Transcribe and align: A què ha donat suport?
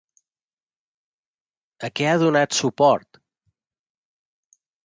A 1.87 1.91
què 1.99 2.09
ha 2.13 2.17
donat 2.23 2.57
suport? 2.63 3.23